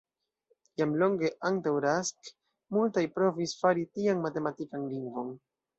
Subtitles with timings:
[0.81, 2.33] Jam longe antaŭ Rask
[2.79, 5.35] multaj provis fari tian matematikan lingvon.